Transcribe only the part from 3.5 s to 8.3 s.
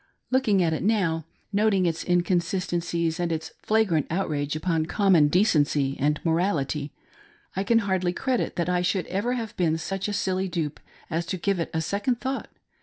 flagrant outrage upon common decency and morality, I can hardly